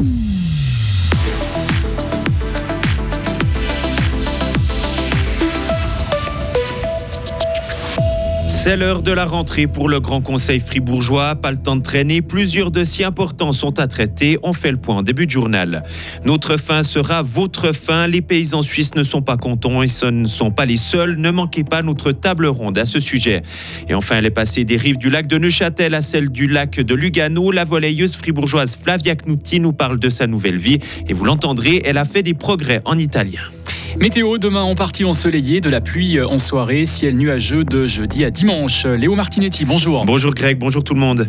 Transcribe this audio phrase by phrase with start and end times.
[0.00, 0.37] Mm-hmm.
[8.60, 11.36] C'est l'heure de la rentrée pour le Grand Conseil fribourgeois.
[11.36, 12.22] Pas le temps de traîner.
[12.22, 14.36] Plusieurs dossiers importants sont à traiter.
[14.42, 15.84] On fait le point en début de journal.
[16.24, 18.08] Notre fin sera votre fin.
[18.08, 21.14] Les paysans suisses ne sont pas contents et ce ne sont pas les seuls.
[21.18, 23.42] Ne manquez pas notre table ronde à ce sujet.
[23.88, 26.80] Et enfin, elle est passée des rives du lac de Neuchâtel à celle du lac
[26.80, 27.52] de Lugano.
[27.52, 30.80] La volleyeuse fribourgeoise Flavia Knutti nous parle de sa nouvelle vie.
[31.06, 33.42] Et vous l'entendrez, elle a fait des progrès en italien.
[34.00, 38.30] Météo, demain en partie ensoleillé, de la pluie en soirée, ciel nuageux de jeudi à
[38.30, 38.86] dimanche.
[38.86, 40.04] Léo Martinetti, bonjour.
[40.04, 41.28] Bonjour Greg, bonjour tout le monde.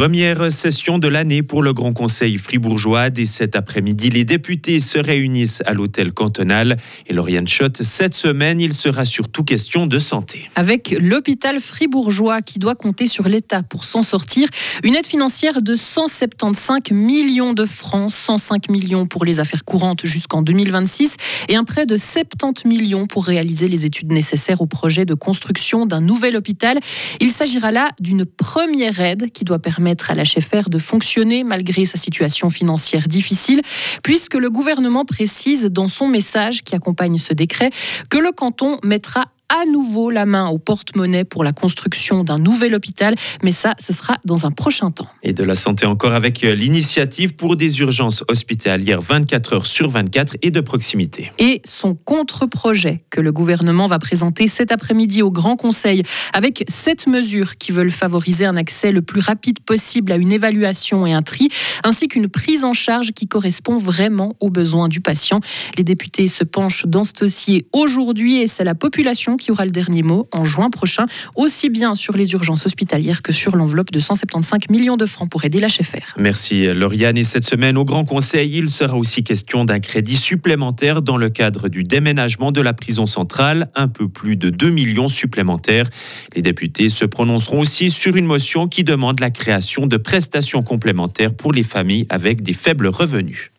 [0.00, 3.10] Première session de l'année pour le Grand Conseil fribourgeois.
[3.10, 6.78] Dès cet après-midi, les députés se réunissent à l'hôtel cantonal.
[7.06, 10.48] Et Lauriane Schott, cette semaine, il sera surtout question de santé.
[10.56, 14.48] Avec l'hôpital fribourgeois qui doit compter sur l'État pour s'en sortir,
[14.84, 20.40] une aide financière de 175 millions de francs, 105 millions pour les affaires courantes jusqu'en
[20.40, 21.16] 2026
[21.50, 25.84] et un prêt de 70 millions pour réaliser les études nécessaires au projet de construction
[25.84, 26.78] d'un nouvel hôpital.
[27.20, 31.84] Il s'agira là d'une première aide qui doit permettre à la chefère de fonctionner malgré
[31.84, 33.62] sa situation financière difficile,
[34.02, 37.70] puisque le gouvernement précise dans son message qui accompagne ce décret
[38.08, 42.74] que le canton mettra à nouveau la main au porte-monnaie pour la construction d'un nouvel
[42.74, 45.08] hôpital, mais ça, ce sera dans un prochain temps.
[45.22, 49.90] Et de la santé encore avec euh, l'initiative pour des urgences hospitalières 24 heures sur
[49.90, 51.32] 24 et de proximité.
[51.38, 57.06] Et son contre-projet que le gouvernement va présenter cet après-midi au Grand Conseil avec sept
[57.06, 61.22] mesures qui veulent favoriser un accès le plus rapide possible à une évaluation et un
[61.22, 61.48] tri,
[61.82, 65.40] ainsi qu'une prise en charge qui correspond vraiment aux besoins du patient.
[65.76, 69.72] Les députés se penchent dans ce dossier aujourd'hui et c'est la population qui aura le
[69.72, 73.98] dernier mot en juin prochain, aussi bien sur les urgences hospitalières que sur l'enveloppe de
[73.98, 76.14] 175 millions de francs pour aider l'HFR.
[76.16, 77.16] Merci Lauriane.
[77.16, 81.30] Et cette semaine, au Grand Conseil, il sera aussi question d'un crédit supplémentaire dans le
[81.30, 85.88] cadre du déménagement de la prison centrale, un peu plus de 2 millions supplémentaires.
[86.36, 91.34] Les députés se prononceront aussi sur une motion qui demande la création de prestations complémentaires
[91.34, 93.50] pour les familles avec des faibles revenus.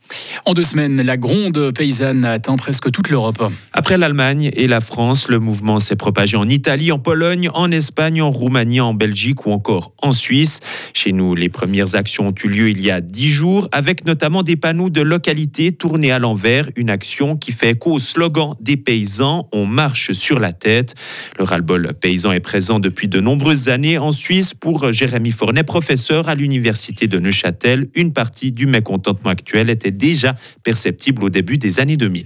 [0.45, 3.43] En deux semaines, la gronde paysanne a atteint presque toute l'Europe.
[3.73, 8.21] Après l'Allemagne et la France, le mouvement s'est propagé en Italie, en Pologne, en Espagne,
[8.21, 10.59] en Roumanie, en Belgique ou encore en Suisse.
[10.93, 14.43] Chez nous, les premières actions ont eu lieu il y a dix jours, avec notamment
[14.43, 18.77] des panneaux de localité tournés à l'envers, une action qui fait écho au slogan des
[18.77, 20.95] paysans On marche sur la tête.
[21.37, 24.53] Le ras-le-bol paysan est présent depuis de nombreuses années en Suisse.
[24.53, 30.35] Pour Jérémy Fornet, professeur à l'université de Neuchâtel, une partie du mécontentement actuel était déjà
[30.63, 32.25] perceptible au début des années 2000.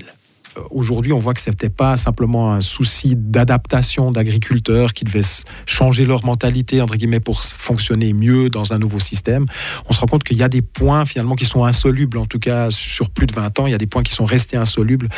[0.57, 5.21] Euh, aujourd'hui, on voit que ce n'était pas simplement un souci d'adaptation d'agriculteurs qui devaient
[5.65, 9.45] changer leur mentalité, entre guillemets, pour fonctionner mieux dans un nouveau système.
[9.89, 12.39] On se rend compte qu'il y a des points, finalement, qui sont insolubles, en tout
[12.39, 13.67] cas sur plus de 20 ans.
[13.67, 15.09] Il y a des points qui sont restés insolubles,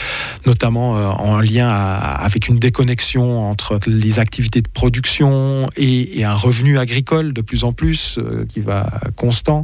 [0.45, 6.77] notamment euh, en lien avec une déconnexion entre les activités de production et, un revenu
[6.77, 9.63] agricole de plus en plus, euh, qui va constant.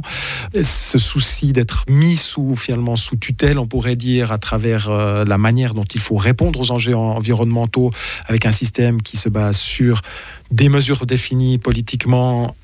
[0.54, 5.63] Ce souci d'être mis sous, finalement, sous tutelle, on pourrait dire, à travers la manière
[5.72, 7.90] dont il faut répondre aux enjeux environnementaux
[8.26, 10.02] avec un système qui se base sur
[10.50, 12.54] des mesures définies politiquement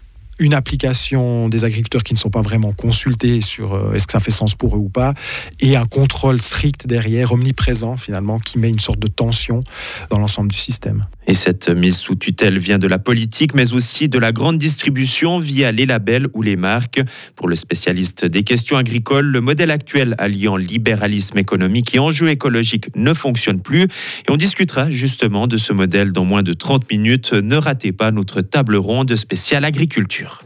[0.40, 4.20] une application des agriculteurs qui ne sont pas vraiment consultés sur euh, est-ce que ça
[4.20, 5.14] fait sens pour eux ou pas,
[5.60, 9.62] et un contrôle strict derrière, omniprésent finalement, qui met une sorte de tension
[10.08, 11.04] dans l'ensemble du système.
[11.30, 15.38] Et cette mise sous tutelle vient de la politique, mais aussi de la grande distribution
[15.38, 17.00] via les labels ou les marques.
[17.36, 22.88] Pour le spécialiste des questions agricoles, le modèle actuel alliant libéralisme économique et enjeux écologiques
[22.96, 23.82] ne fonctionne plus.
[23.82, 27.32] Et on discutera justement de ce modèle dans moins de 30 minutes.
[27.32, 30.42] Ne ratez pas notre table ronde spéciale agriculture.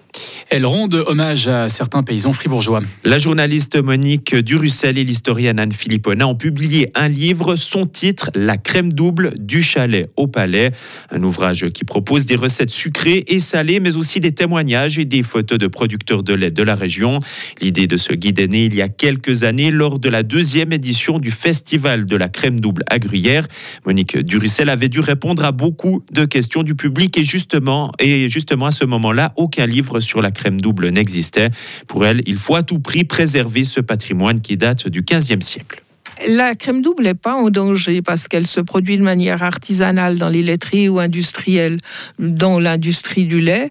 [0.51, 2.81] Elles rendent hommage à certains paysans fribourgeois.
[3.05, 8.57] La journaliste Monique Durussel et l'historienne Anne Philippona ont publié un livre, son titre La
[8.57, 10.71] crème double du chalet au palais.
[11.11, 15.23] Un ouvrage qui propose des recettes sucrées et salées, mais aussi des témoignages et des
[15.23, 17.21] photos de producteurs de lait de la région.
[17.61, 20.73] L'idée de ce guide est née il y a quelques années lors de la deuxième
[20.73, 23.47] édition du Festival de la crème double à Gruyère.
[23.87, 28.67] Monique Durussel avait dû répondre à beaucoup de questions du public et justement, et justement
[28.67, 31.51] à ce moment-là, aucun livre sur la crème double n'existait.
[31.87, 35.85] Pour elle, il faut à tout prix préserver ce patrimoine qui date du 15e siècle.
[36.29, 40.29] La crème double n'est pas en danger parce qu'elle se produit de manière artisanale dans
[40.29, 41.79] les laiteries ou industrielles,
[42.19, 43.71] dans l'industrie du lait.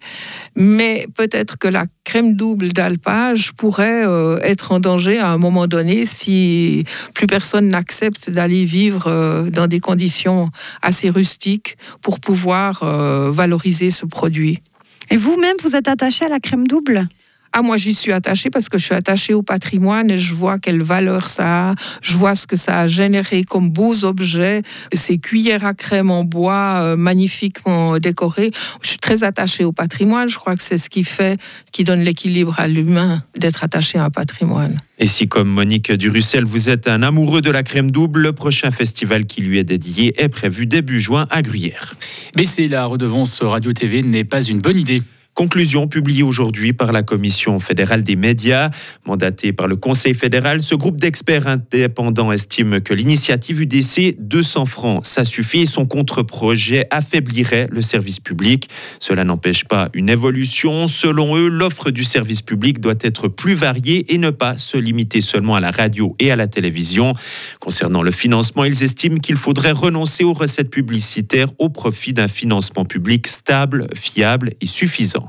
[0.56, 5.68] Mais peut-être que la crème double d'alpage pourrait euh, être en danger à un moment
[5.68, 10.50] donné si plus personne n'accepte d'aller vivre euh, dans des conditions
[10.82, 14.62] assez rustiques pour pouvoir euh, valoriser ce produit.
[15.10, 17.08] Et vous-même, vous êtes attaché à la crème double?
[17.56, 20.58] Ah, moi, j'y suis attachée parce que je suis attachée au patrimoine et je vois
[20.58, 21.76] quelle valeur ça a.
[22.02, 26.24] Je vois ce que ça a généré comme beaux objets, ces cuillères à crème en
[26.24, 28.50] bois euh, magnifiquement décorées.
[28.82, 30.30] Je suis très attachée au patrimoine.
[30.30, 31.40] Je crois que c'est ce qui fait,
[31.72, 34.76] qui donne l'équilibre à l'humain d'être attaché à un patrimoine.
[34.98, 38.72] Et si, comme Monique Durussel, vous êtes un amoureux de la crème double, le prochain
[38.72, 41.94] festival qui lui est dédié est prévu début juin à Gruyère.
[42.36, 45.04] Baisser la redevance radio-TV n'est pas une bonne idée.
[45.34, 48.70] Conclusion publiée aujourd'hui par la Commission fédérale des médias.
[49.08, 55.06] Mandaté par le Conseil fédéral, ce groupe d'experts indépendants estime que l'initiative UDC 200 francs,
[55.06, 58.70] ça suffit et son contre-projet affaiblirait le service public.
[59.00, 60.88] Cela n'empêche pas une évolution.
[60.88, 65.22] Selon eux, l'offre du service public doit être plus variée et ne pas se limiter
[65.22, 67.16] seulement à la radio et à la télévision.
[67.60, 72.86] Concernant le financement, ils estiment qu'il faudrait renoncer aux recettes publicitaires au profit d'un financement
[72.86, 75.23] public stable, fiable et suffisant.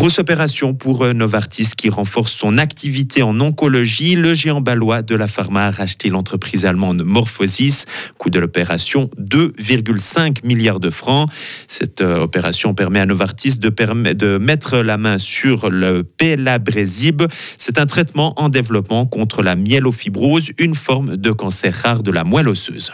[0.00, 4.16] Grosse opération pour euh, Novartis qui renforce son activité en oncologie.
[4.16, 7.84] Le géant balois de la pharma a racheté l'entreprise allemande Morphosis.
[8.16, 11.28] Coût de l'opération 2,5 milliards de francs.
[11.68, 17.24] Cette euh, opération permet à Novartis de, mettre la main sur le pelabresib.
[17.58, 22.24] C'est un traitement en développement contre la myélofibrose, une forme de cancer rare de la
[22.24, 22.90] moelle osseuse.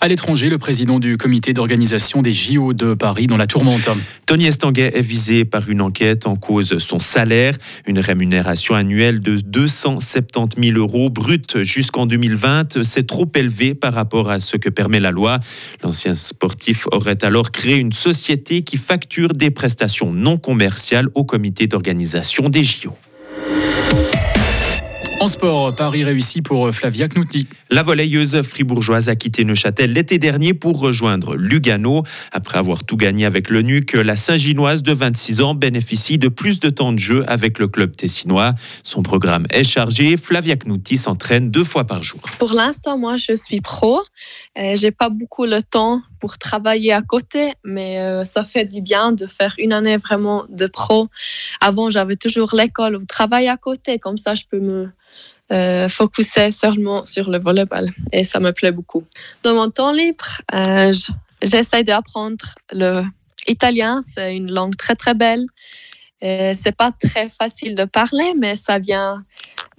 [0.00, 3.88] À l'étranger, le président du comité d'organisation des JO de Paris dans la tourmente.
[4.26, 7.54] Tony Estanguet est visé par une enquête en cause son salaire,
[7.86, 12.82] une rémunération annuelle de 270 000 euros brut jusqu'en 2020.
[12.82, 15.38] C'est trop élevé par rapport à ce que permet la loi.
[15.82, 21.66] L'ancien sportif aurait alors créé une société qui facture des prestations non commerciales au comité
[21.66, 22.94] d'organisation des JO.
[25.22, 27.46] En sport, Paris réussi pour Flavia Knutti.
[27.70, 32.02] La volleyeuse fribourgeoise a quitté Neuchâtel l'été dernier pour rejoindre Lugano.
[32.32, 36.58] Après avoir tout gagné avec le NUC, la Saint-Ginoise de 26 ans bénéficie de plus
[36.58, 38.56] de temps de jeu avec le club tessinois.
[38.82, 40.16] Son programme est chargé.
[40.16, 42.20] Flavia Knutti s'entraîne deux fois par jour.
[42.40, 44.02] Pour l'instant, moi, je suis pro.
[44.58, 48.80] Euh, j'ai pas beaucoup le temps pour travailler à côté, mais euh, ça fait du
[48.80, 51.08] bien de faire une année vraiment de pro.
[51.60, 53.98] Avant, j'avais toujours l'école ou travail à côté.
[53.98, 54.88] Comme ça, je peux me
[55.52, 59.04] euh, focuser seulement sur le volleyball et ça me plaît beaucoup.
[59.42, 60.92] Dans mon temps libre, euh,
[61.42, 63.02] j'essaie d'apprendre le
[63.48, 64.00] italien.
[64.00, 65.44] C'est une langue très très belle.
[66.62, 69.24] C'est pas très facile de parler, mais ça vient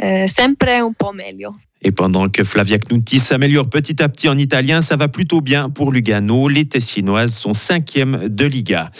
[0.01, 1.53] euh, sempre un po' meglio.
[1.83, 5.69] Et pendant que Flavia Knutti s'améliore petit à petit en italien, ça va plutôt bien
[5.69, 6.47] pour Lugano.
[6.47, 8.91] Les Tessinoises sont cinquièmes de Liga.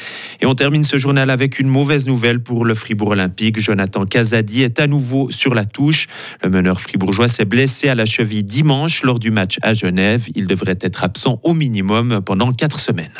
[0.41, 3.59] Et on termine ce journal avec une mauvaise nouvelle pour le Fribourg Olympique.
[3.59, 6.07] Jonathan Casadi est à nouveau sur la touche.
[6.43, 10.27] Le meneur fribourgeois s'est blessé à la cheville dimanche lors du match à Genève.
[10.35, 13.11] Il devrait être absent au minimum pendant quatre semaines.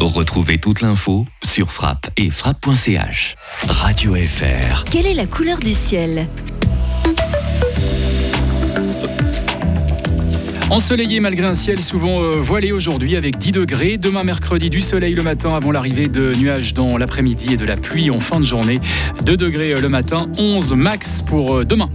[0.00, 3.36] Retrouvez toute l'info sur frappe et frappe.ch.
[3.68, 4.84] Radio FR.
[4.90, 6.26] Quelle est la couleur du ciel?
[10.70, 13.98] Ensoleillé malgré un ciel souvent euh, voilé aujourd'hui avec 10 degrés.
[13.98, 17.76] Demain mercredi du soleil le matin avant l'arrivée de nuages dans l'après-midi et de la
[17.76, 18.80] pluie en fin de journée.
[19.24, 21.88] 2 degrés euh, le matin, 11 max pour euh, demain.